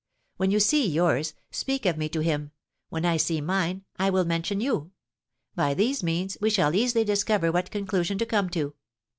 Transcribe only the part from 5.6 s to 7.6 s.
these means we shall easily discover